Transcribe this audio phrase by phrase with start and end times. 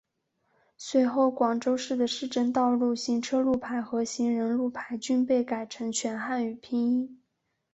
[0.79, 7.21] 随后广州市的市政道路行车路牌和行人路牌均被改成全汉语拼音。